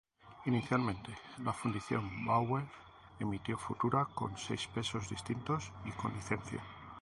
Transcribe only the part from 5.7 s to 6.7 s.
y con licencia.